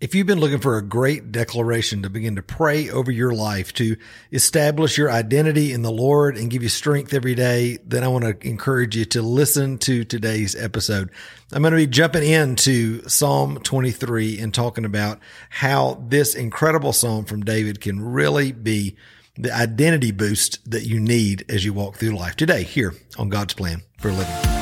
[0.00, 3.72] If you've been looking for a great declaration to begin to pray over your life,
[3.74, 3.96] to
[4.32, 8.24] establish your identity in the Lord and give you strength every day, then I want
[8.24, 11.10] to encourage you to listen to today's episode.
[11.52, 17.24] I'm going to be jumping into Psalm 23 and talking about how this incredible psalm
[17.24, 18.96] from David can really be
[19.36, 23.54] the identity boost that you need as you walk through life today here on God's
[23.54, 24.53] Plan for Living.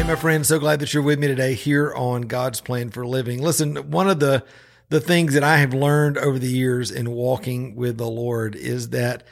[0.00, 3.06] Hey, my friend, so glad that you're with me today here on God's Plan for
[3.06, 3.42] Living.
[3.42, 4.42] Listen, one of the
[4.88, 8.88] the things that I have learned over the years in walking with the Lord is
[8.90, 9.24] that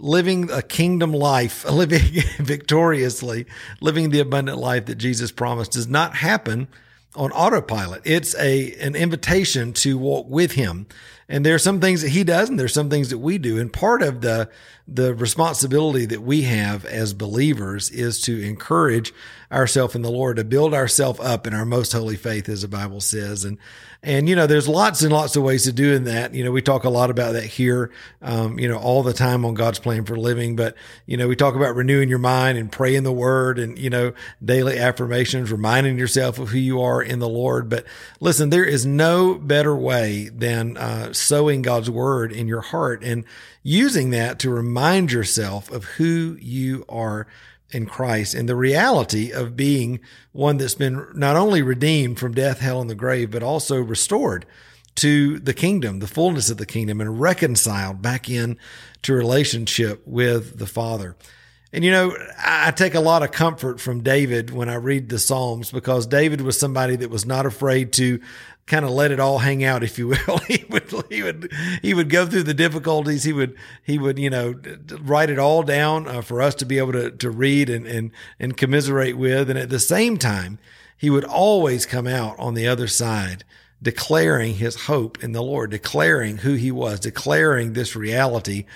[0.00, 3.46] living a kingdom life, living victoriously,
[3.80, 6.66] living the abundant life that Jesus promised does not happen
[7.14, 8.02] on autopilot.
[8.04, 10.88] It's a an invitation to walk with him.
[11.30, 13.58] And there are some things that he does and there's some things that we do.
[13.58, 14.50] And part of the
[14.92, 19.14] the responsibility that we have as believers is to encourage
[19.52, 22.68] ourselves in the Lord, to build ourselves up in our most holy faith, as the
[22.68, 23.44] Bible says.
[23.44, 23.58] And,
[24.02, 26.34] and, you know, there's lots and lots of ways to do in that.
[26.34, 29.44] You know, we talk a lot about that here, um, you know, all the time
[29.44, 30.56] on God's plan for living.
[30.56, 30.74] But,
[31.06, 34.12] you know, we talk about renewing your mind and praying the word and, you know,
[34.44, 37.68] daily affirmations, reminding yourself of who you are in the Lord.
[37.68, 37.84] But
[38.20, 43.24] listen, there is no better way than, uh, sowing God's word in your heart and
[43.62, 47.26] using that to remind yourself of who you are
[47.70, 50.00] in Christ and the reality of being
[50.32, 54.46] one that's been not only redeemed from death, hell, and the grave, but also restored
[54.96, 58.58] to the kingdom, the fullness of the kingdom, and reconciled back in
[59.02, 61.16] to relationship with the Father.
[61.72, 65.20] And you know, I take a lot of comfort from David when I read the
[65.20, 68.20] Psalms because David was somebody that was not afraid to
[68.66, 70.38] kind of let it all hang out, if you will.
[70.48, 73.22] he would, he would, he would go through the difficulties.
[73.22, 74.54] He would, he would, you know,
[75.00, 78.10] write it all down uh, for us to be able to, to read and, and,
[78.38, 79.48] and commiserate with.
[79.48, 80.58] And at the same time,
[80.96, 83.44] he would always come out on the other side
[83.82, 88.66] declaring his hope in the Lord, declaring who he was, declaring this reality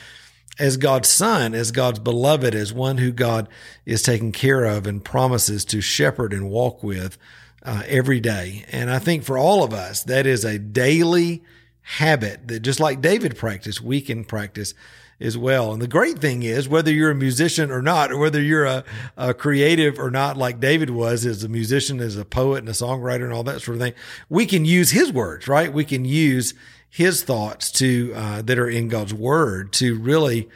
[0.59, 3.49] as God's son, as God's beloved, as one who God
[3.85, 7.19] is taking care of and promises to shepherd and walk with
[7.63, 8.65] uh, every day.
[8.71, 11.43] And I think for all of us, that is a daily
[11.83, 14.75] habit that just like David practiced, we can practice
[15.21, 15.73] as well.
[15.73, 18.85] And the great thing is, whether you're a musician or not, or whether you're a,
[19.17, 22.73] a, creative or not, like David was as a musician, as a poet and a
[22.73, 23.95] songwriter and all that sort of thing,
[24.29, 25.73] we can use his words, right?
[25.73, 26.55] We can use
[26.95, 30.49] his thoughts to, uh, that are in God's word to really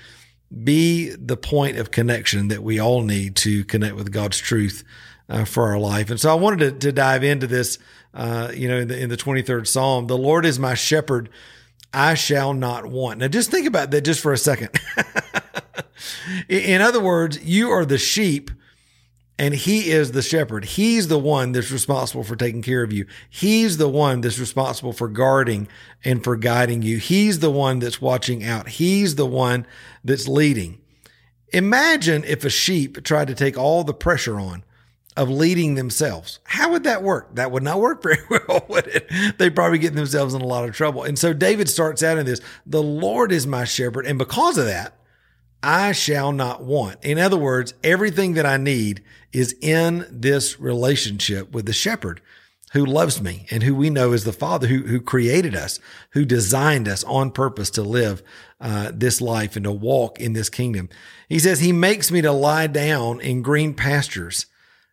[0.62, 4.84] be the point of connection that we all need to connect with God's truth
[5.28, 6.10] uh, for our life.
[6.10, 7.80] And so I wanted to, to dive into this,
[8.14, 11.28] uh, you know, in the, in the 23rd Psalm, the Lord is my shepherd.
[11.92, 13.18] I shall not want.
[13.18, 14.78] Now just think about that just for a second.
[16.48, 18.52] in other words, you are the sheep
[19.38, 20.64] and he is the shepherd.
[20.64, 23.06] He's the one that's responsible for taking care of you.
[23.30, 25.68] He's the one that's responsible for guarding
[26.04, 26.98] and for guiding you.
[26.98, 28.68] He's the one that's watching out.
[28.68, 29.66] He's the one
[30.02, 30.80] that's leading.
[31.52, 34.64] Imagine if a sheep tried to take all the pressure on
[35.16, 36.40] of leading themselves.
[36.44, 37.34] How would that work?
[37.34, 39.38] That would not work very well, would it?
[39.38, 41.04] They'd probably get themselves in a lot of trouble.
[41.04, 44.04] And so David starts out in this, the Lord is my shepherd.
[44.06, 44.94] And because of that,
[45.62, 46.98] I shall not want.
[47.02, 49.02] In other words, everything that I need
[49.32, 52.20] is in this relationship with the shepherd
[52.72, 55.80] who loves me and who we know is the father who, who created us,
[56.10, 58.22] who designed us on purpose to live
[58.60, 60.88] uh, this life and to walk in this kingdom.
[61.28, 64.46] He says, he makes me to lie down in green pastures.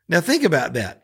[0.08, 1.04] Now think about that.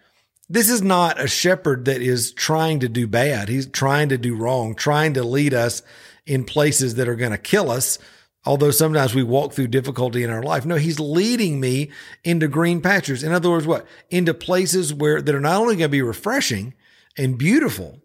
[0.50, 3.48] This is not a shepherd that is trying to do bad.
[3.48, 5.82] He's trying to do wrong, trying to lead us
[6.26, 7.98] in places that are going to kill us.
[8.44, 10.66] Although sometimes we walk through difficulty in our life.
[10.66, 11.92] No, he's leading me
[12.24, 13.24] into green pastures.
[13.24, 13.86] In other words, what?
[14.10, 16.74] Into places where that are not only going to be refreshing
[17.18, 18.02] and beautiful,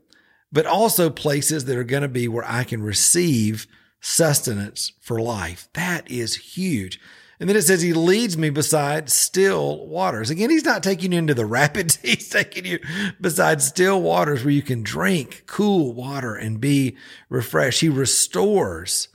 [0.53, 3.67] but also places that are going to be where I can receive
[4.01, 5.69] sustenance for life.
[5.73, 7.01] That is huge.
[7.39, 10.31] And then it says he leads me beside still waters.
[10.31, 11.97] Again, he's not taking you into the rapids.
[12.03, 12.79] He's taking you
[13.21, 16.97] beside still waters where you can drink cool water and be
[17.29, 17.83] refreshed.
[17.83, 19.09] He restores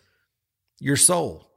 [0.82, 1.48] your soul.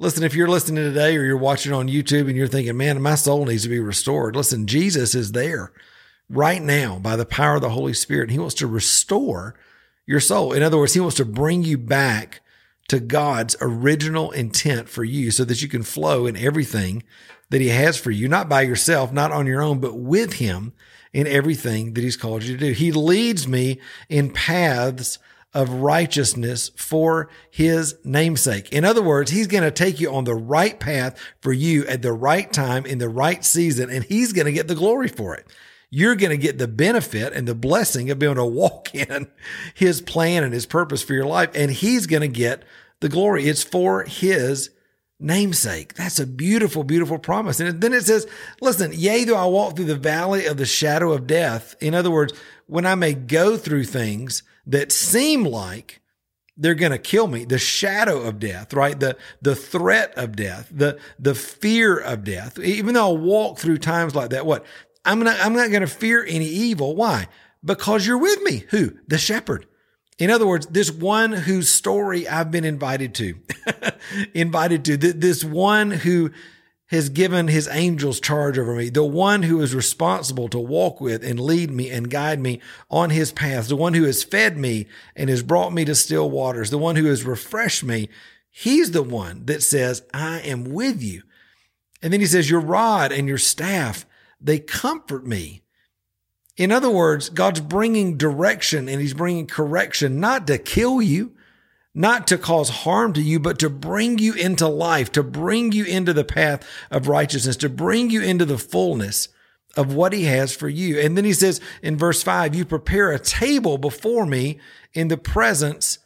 [0.00, 3.14] Listen, if you're listening today or you're watching on YouTube and you're thinking, man, my
[3.14, 4.34] soul needs to be restored.
[4.34, 5.72] Listen, Jesus is there
[6.28, 8.30] right now by the power of the Holy Spirit.
[8.30, 9.54] He wants to restore
[10.04, 10.52] your soul.
[10.52, 12.40] In other words, he wants to bring you back
[12.88, 17.02] to God's original intent for you so that you can flow in everything
[17.50, 20.72] that He has for you, not by yourself, not on your own, but with Him
[21.12, 22.72] in everything that He's called you to do.
[22.72, 25.18] He leads me in paths
[25.54, 28.72] of righteousness for his namesake.
[28.72, 32.02] In other words, he's going to take you on the right path for you at
[32.02, 35.34] the right time in the right season, and he's going to get the glory for
[35.34, 35.46] it.
[35.90, 39.28] You're going to get the benefit and the blessing of being able to walk in
[39.74, 42.64] his plan and his purpose for your life, and he's going to get
[43.00, 43.44] the glory.
[43.44, 44.70] It's for his
[45.20, 45.94] namesake.
[45.94, 47.60] That's a beautiful, beautiful promise.
[47.60, 48.26] And then it says,
[48.60, 51.76] listen, yea, though I walk through the valley of the shadow of death.
[51.80, 52.32] In other words,
[52.66, 56.00] when I may go through things, that seem like
[56.56, 57.44] they're going to kill me.
[57.44, 58.98] The shadow of death right?
[58.98, 62.58] The the threat of death the the fear of death.
[62.58, 64.64] Even though i walk through times like that what?
[65.04, 66.94] I'm not i'm not going to fear any evil.
[66.94, 67.28] Why?
[67.64, 68.64] Because you're with me.
[68.70, 68.92] Who?
[69.08, 69.66] The shepherd.
[70.18, 73.34] In other words this one whose story i've been invited to
[74.34, 76.30] invited to this one who
[76.94, 81.22] has given his angels charge over me, the one who is responsible to walk with
[81.22, 82.60] and lead me and guide me
[82.90, 86.30] on his path, the one who has fed me and has brought me to still
[86.30, 88.08] waters, the one who has refreshed me.
[88.50, 91.22] He's the one that says, I am with you.
[92.02, 94.06] And then he says, Your rod and your staff,
[94.40, 95.62] they comfort me.
[96.56, 101.33] In other words, God's bringing direction and he's bringing correction, not to kill you,
[101.94, 105.84] not to cause harm to you, but to bring you into life, to bring you
[105.84, 109.28] into the path of righteousness, to bring you into the fullness
[109.76, 110.98] of what he has for you.
[110.98, 114.58] And then he says in verse five, you prepare a table before me
[114.92, 115.98] in the presence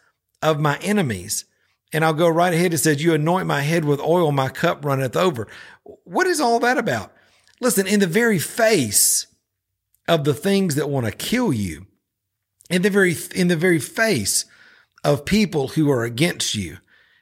[0.42, 1.46] of my enemies.
[1.92, 2.74] And I'll go right ahead.
[2.74, 5.48] It says, you anoint my head with oil, my cup runneth over.
[6.04, 7.12] What is all that about?
[7.60, 9.26] Listen, in the very face
[10.06, 11.86] of the things that want to kill you,
[12.68, 14.44] in the very, in the very face
[15.04, 16.78] of people who are against you,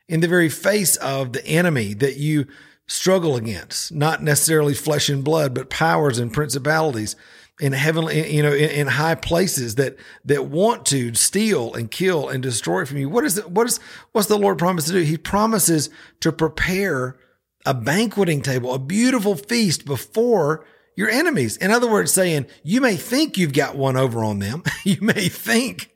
[0.08, 2.46] in the very face of the enemy that you
[2.86, 7.16] struggle against, not necessarily flesh and blood, but powers and principalities
[7.60, 9.96] in heavenly, you know, in, in, high places that
[10.26, 13.08] that want to steal and kill and destroy from you.
[13.08, 13.50] What is it?
[13.50, 13.80] What is
[14.12, 15.00] what's the Lord promise to do?
[15.00, 15.88] He promises
[16.20, 17.16] to prepare
[17.64, 21.56] a banqueting table, a beautiful feast before your enemies.
[21.56, 24.62] In other words, saying you may think you've got one over on them.
[24.84, 25.90] you may think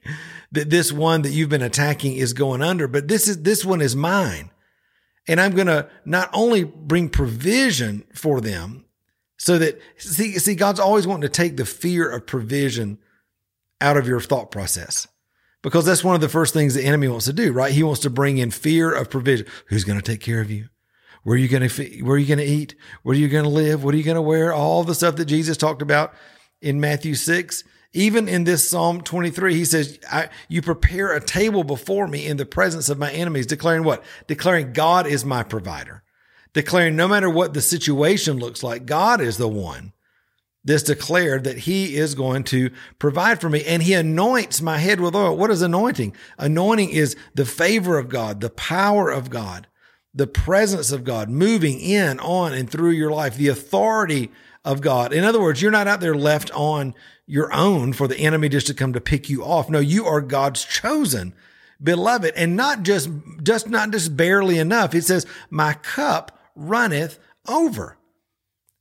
[0.53, 3.81] that this one that you've been attacking is going under, but this is, this one
[3.81, 4.51] is mine.
[5.29, 8.85] And I'm going to not only bring provision for them
[9.39, 12.99] so that, see, see, God's always wanting to take the fear of provision
[13.81, 15.07] out of your thought process
[15.63, 17.73] because that's one of the first things the enemy wants to do, right?
[17.73, 19.47] He wants to bring in fear of provision.
[19.67, 20.69] Who's going to take care of you?
[21.23, 22.75] Where are you going to, where are you going to eat?
[23.03, 23.85] Where are you going to live?
[23.85, 24.53] What are you going to wear?
[24.53, 26.15] All the stuff that Jesus talked about
[26.63, 27.65] in Matthew 6.
[27.93, 29.99] Even in this Psalm 23, he says,
[30.49, 34.05] You prepare a table before me in the presence of my enemies, declaring what?
[34.29, 36.05] Declaring God is my provider.
[36.53, 39.93] Declaring no matter what the situation looks like, God is the one
[40.65, 43.65] that's declared that he is going to provide for me.
[43.65, 45.37] And he anoints my head with oil.
[45.37, 46.15] What is anointing?
[46.39, 49.69] Anointing is the favor of God, the power of God,
[50.13, 54.31] the presence of God moving in, on, and through your life, the authority
[54.65, 55.13] of God.
[55.13, 56.95] In other words, you're not out there left on
[57.31, 59.71] your own for the enemy just to come to pick you off.
[59.71, 61.33] No, you are God's chosen
[61.83, 63.09] beloved and not just,
[63.43, 64.95] just not just barely enough.
[64.95, 67.97] It says, my cup runneth over.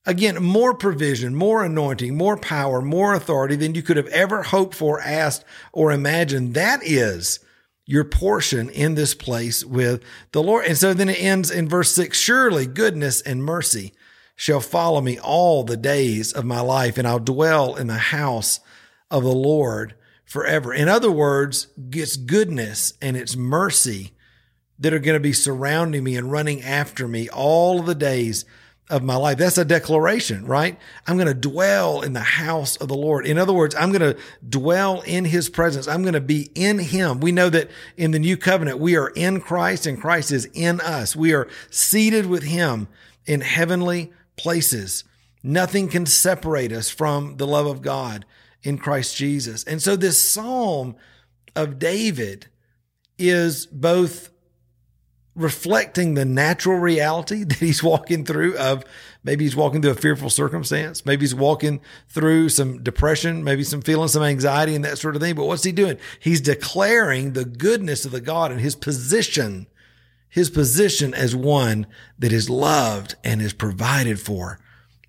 [0.05, 4.73] Again, more provision, more anointing, more power, more authority than you could have ever hoped
[4.73, 6.55] for, asked, or imagined.
[6.55, 7.39] That is
[7.85, 10.01] your portion in this place with
[10.31, 10.65] the Lord.
[10.65, 13.93] And so then it ends in verse six, surely goodness and mercy
[14.39, 18.61] shall follow me all the days of my life, and I'll dwell in the house
[19.11, 20.73] of the Lord forever.
[20.73, 24.13] In other words, it's goodness and it's mercy
[24.79, 28.45] that are going to be surrounding me and running after me all the days
[28.89, 29.37] of my life.
[29.37, 30.79] That's a declaration, right?
[31.05, 33.27] I'm going to dwell in the house of the Lord.
[33.27, 35.85] In other words, I'm going to dwell in his presence.
[35.85, 37.19] I'm going to be in him.
[37.19, 40.79] We know that in the new covenant, we are in Christ and Christ is in
[40.79, 41.13] us.
[41.13, 42.87] We are seated with him
[43.25, 45.03] in heavenly places.
[45.43, 48.25] Nothing can separate us from the love of God
[48.63, 49.63] in Christ Jesus.
[49.65, 50.95] And so this psalm
[51.55, 52.47] of David
[53.17, 54.29] is both
[55.35, 58.83] reflecting the natural reality that he's walking through of
[59.23, 61.79] maybe he's walking through a fearful circumstance maybe he's walking
[62.09, 65.63] through some depression maybe some feeling some anxiety and that sort of thing but what's
[65.63, 69.67] he doing he's declaring the goodness of the god and his position
[70.29, 74.59] his position as one that is loved and is provided for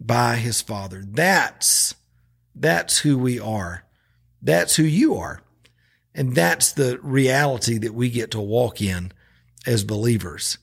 [0.00, 1.02] by his father.
[1.06, 1.94] That's,
[2.54, 3.84] that's who we are.
[4.40, 5.42] That's who you are.
[6.14, 9.12] And that's the reality that we get to walk in
[9.66, 10.58] as believers.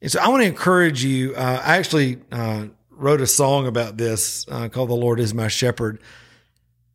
[0.00, 1.34] And so I want to encourage you.
[1.34, 5.48] Uh, I actually uh, wrote a song about this uh, called The Lord is My
[5.48, 6.00] Shepherd.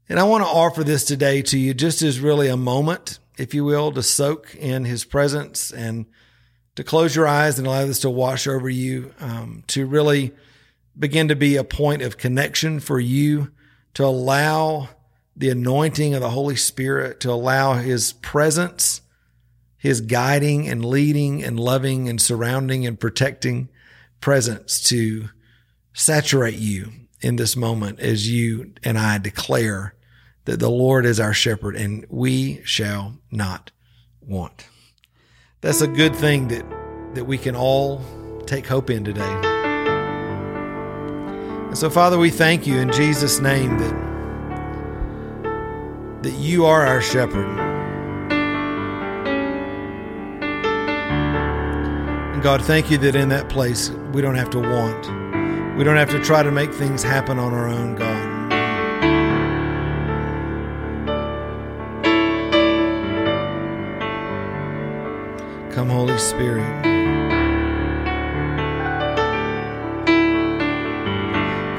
[0.10, 3.54] And I want to offer this today to you just as really a moment if
[3.54, 6.06] you will, to soak in his presence and
[6.76, 10.34] to close your eyes and allow this to wash over you, um, to really
[10.98, 13.52] begin to be a point of connection for you,
[13.94, 14.90] to allow
[15.36, 19.02] the anointing of the Holy Spirit, to allow his presence,
[19.78, 23.70] his guiding and leading and loving and surrounding and protecting
[24.22, 25.30] presence to
[25.94, 26.92] saturate you
[27.22, 29.96] in this moment as you and I declare
[30.46, 33.72] that the Lord is our shepherd and we shall not
[34.22, 34.68] want.
[35.66, 36.64] That's a good thing that,
[37.16, 38.00] that we can all
[38.46, 39.24] take hope in today.
[41.64, 43.96] And so, Father, we thank you in Jesus' name that,
[46.22, 47.48] that you are our shepherd.
[52.32, 55.08] And God, thank you that in that place we don't have to want.
[55.80, 58.25] We don't have to try to make things happen on our own, God.
[66.06, 66.84] Holy Spirit.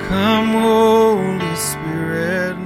[0.09, 2.56] Come, Holy Spirit.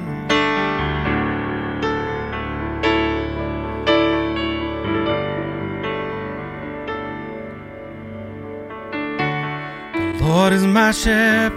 [10.16, 11.52] The Lord is my shepherd,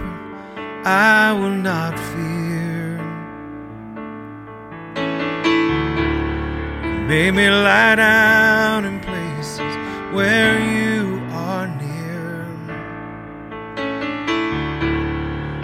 [0.84, 2.98] I will not fear.
[6.92, 9.83] He made me lie down in places
[10.14, 12.46] where you are near.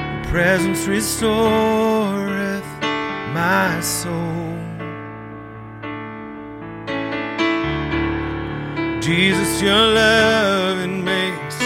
[0.02, 2.71] Your presence restoreth
[3.33, 4.57] my soul.
[9.00, 11.61] Jesus, your love makes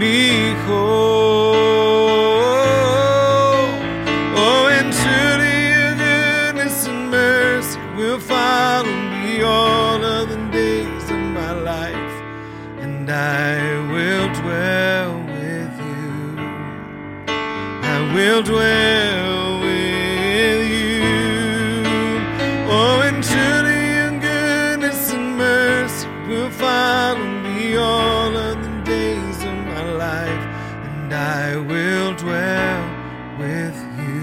[0.00, 1.87] me whole.
[13.18, 13.58] I
[13.92, 16.38] will dwell with you.
[17.26, 21.02] I will dwell with you.
[22.70, 29.56] Oh, and surely your goodness and mercy will follow me all of the days of
[29.72, 30.44] my life,
[30.88, 32.82] and I will dwell
[33.42, 34.22] with you.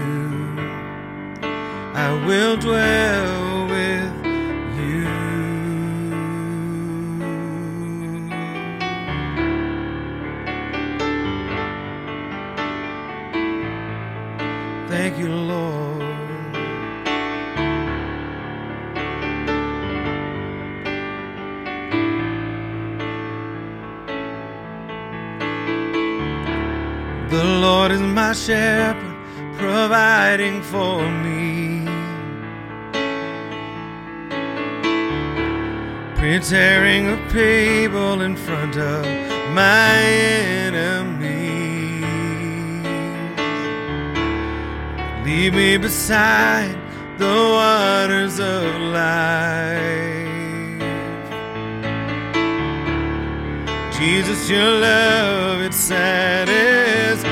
[2.06, 3.25] I will dwell
[14.98, 16.00] Thank you, Lord.
[27.28, 29.16] The Lord is my shepherd,
[29.58, 31.84] providing for me.
[36.14, 39.04] Preparing a table in front of
[39.52, 39.92] my
[40.64, 41.15] enemies.
[45.26, 46.76] Lead me beside
[47.18, 48.64] the waters of
[48.94, 50.06] life.
[53.98, 57.26] Jesus, your love, it satisfies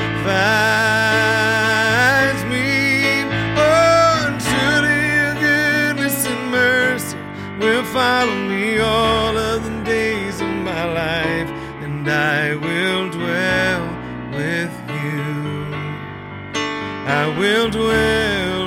[17.07, 18.64] I will dwell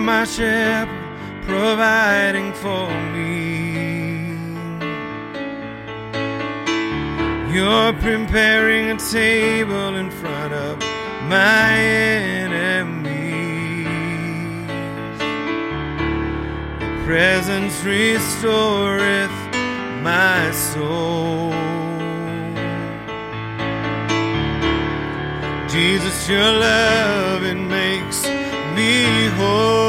[0.00, 0.88] are my shepherd,
[1.42, 4.30] providing for me.
[7.54, 10.78] You're preparing a table in front of
[11.28, 13.10] my enemies.
[16.80, 19.38] Your presence restoreth
[20.02, 21.50] my soul.
[25.68, 28.24] Jesus, your love, it makes
[28.74, 29.79] me whole.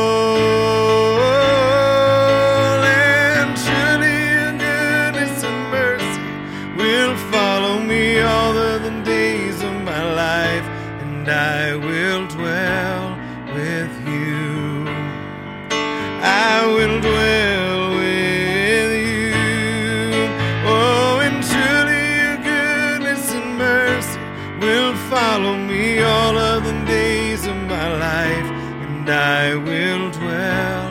[25.12, 28.50] Follow me all of the days of my life,
[28.86, 30.89] and I will dwell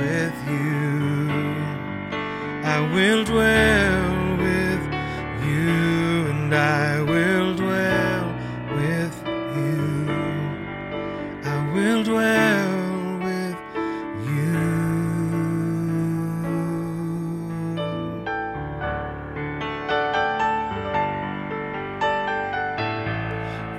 [0.00, 0.90] with you.
[2.76, 3.89] I will dwell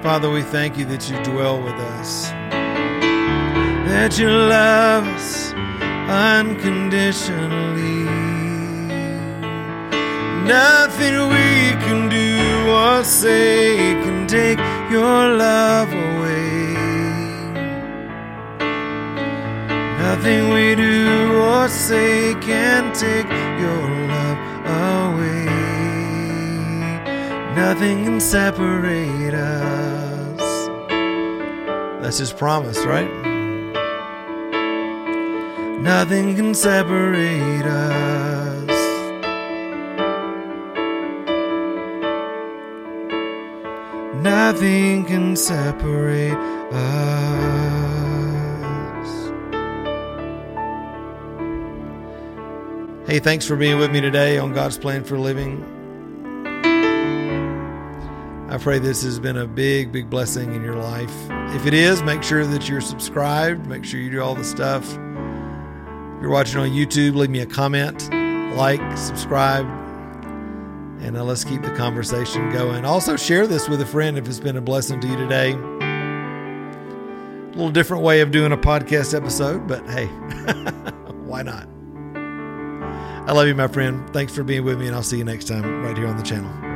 [0.02, 2.32] Father, we thank you that you dwell with us,
[3.88, 5.54] that you love us
[6.10, 8.06] unconditionally.
[10.48, 14.58] Nothing we can do or say can take
[14.90, 16.74] your love away.
[20.00, 23.30] Nothing we do or say can take
[23.62, 24.40] your love
[25.14, 25.46] away.
[27.56, 29.71] Nothing can separate us.
[32.12, 33.10] That's his promise, right?
[35.80, 38.68] Nothing can separate us.
[44.22, 46.82] Nothing can separate us.
[53.08, 55.64] Hey, thanks for being with me today on God's Plan for Living.
[58.50, 61.41] I pray this has been a big, big blessing in your life.
[61.54, 63.68] If it is, make sure that you're subscribed.
[63.68, 64.86] Make sure you do all the stuff.
[64.86, 68.10] If you're watching on YouTube, leave me a comment,
[68.56, 69.66] like, subscribe,
[71.02, 72.86] and uh, let's keep the conversation going.
[72.86, 75.52] Also, share this with a friend if it's been a blessing to you today.
[75.52, 80.06] A little different way of doing a podcast episode, but hey,
[81.26, 81.68] why not?
[83.28, 84.08] I love you, my friend.
[84.14, 86.24] Thanks for being with me, and I'll see you next time right here on the
[86.24, 86.71] channel.